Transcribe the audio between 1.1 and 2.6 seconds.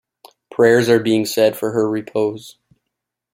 said for her repose.